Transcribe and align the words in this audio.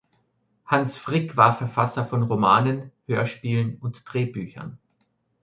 Hans 0.65 0.97
Frick 0.97 1.37
war 1.37 1.55
Verfasser 1.55 2.07
von 2.07 2.23
Romanen, 2.23 2.91
Hörspielen 3.05 3.77
und 3.79 4.01
Drehbüchern. 4.11 4.79